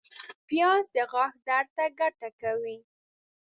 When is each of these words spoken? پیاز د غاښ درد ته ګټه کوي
پیاز 0.47 0.85
د 0.95 0.97
غاښ 1.11 1.33
درد 1.47 1.67
ته 1.75 1.85
ګټه 1.99 2.29
کوي 2.41 2.77